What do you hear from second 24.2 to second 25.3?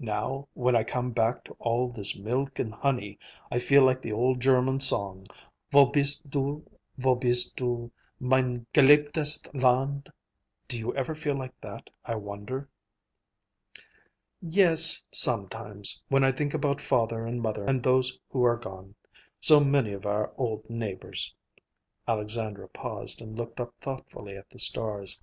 at the stars.